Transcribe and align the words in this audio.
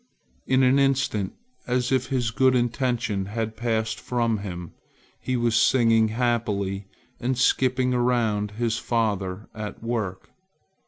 In 0.47 0.63
an 0.63 0.79
instant, 0.79 1.35
as 1.67 1.91
if 1.91 2.07
his 2.07 2.31
good 2.31 2.55
intention 2.55 3.25
had 3.27 3.55
passed 3.55 3.99
from 3.99 4.39
him, 4.39 4.71
he 5.19 5.37
was 5.37 5.55
singing 5.55 6.07
happily 6.07 6.87
and 7.19 7.37
skipping 7.37 7.93
around 7.93 8.49
his 8.57 8.79
father 8.79 9.47
at 9.53 9.83
work. 9.83 10.31